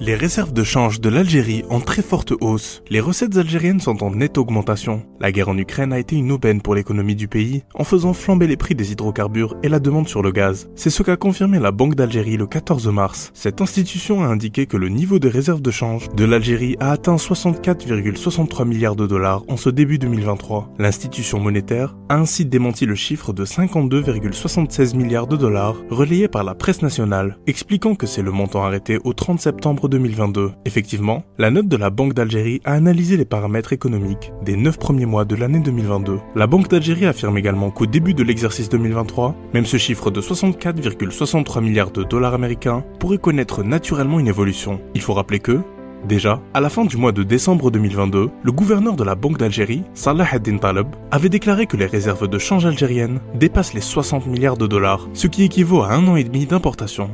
[0.00, 2.84] Les réserves de change de l'Algérie en très forte hausse.
[2.88, 5.02] Les recettes algériennes sont en nette augmentation.
[5.18, 8.46] La guerre en Ukraine a été une aubaine pour l'économie du pays en faisant flamber
[8.46, 10.70] les prix des hydrocarbures et la demande sur le gaz.
[10.76, 13.32] C'est ce qu'a confirmé la Banque d'Algérie le 14 mars.
[13.34, 17.16] Cette institution a indiqué que le niveau des réserves de change de l'Algérie a atteint
[17.16, 20.74] 64,63 milliards de dollars en ce début 2023.
[20.78, 26.54] L'institution monétaire a ainsi démenti le chiffre de 52,76 milliards de dollars relayé par la
[26.54, 30.52] presse nationale, expliquant que c'est le montant arrêté au 30 septembre 2022.
[30.64, 35.06] Effectivement, la note de la Banque d'Algérie a analysé les paramètres économiques des 9 premiers
[35.06, 36.20] mois de l'année 2022.
[36.36, 41.62] La Banque d'Algérie affirme également qu'au début de l'exercice 2023, même ce chiffre de 64,63
[41.62, 44.80] milliards de dollars américains pourrait connaître naturellement une évolution.
[44.94, 45.60] Il faut rappeler que,
[46.06, 49.82] Déjà, à la fin du mois de décembre 2022, le gouverneur de la Banque d'Algérie,
[49.94, 54.56] Salah ad-Din Taleb, avait déclaré que les réserves de change algériennes dépassent les 60 milliards
[54.56, 57.10] de dollars, ce qui équivaut à un an et demi d'importation.